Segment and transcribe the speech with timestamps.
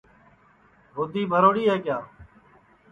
[0.95, 1.97] ہودی بھروڑی ہے کِیا